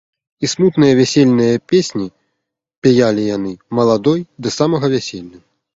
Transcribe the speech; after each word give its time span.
І 0.45 0.49
смутныя 0.53 0.93
вясельныя 0.99 1.61
песні 1.73 2.07
пяялі 2.87 3.29
яны 3.37 3.51
маладой 3.83 4.19
да 4.47 4.61
самага 4.61 4.95
вяселля. 4.99 5.39